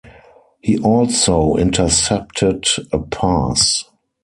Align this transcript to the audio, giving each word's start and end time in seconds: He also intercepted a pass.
He 0.63 0.79
also 0.79 1.57
intercepted 1.57 2.65
a 2.91 2.97
pass. 2.97 3.83